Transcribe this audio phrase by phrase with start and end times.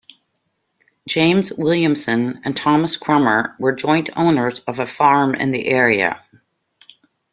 [1.07, 6.23] James Williamson and Thomas Crummer were joint owners of a farm in the area.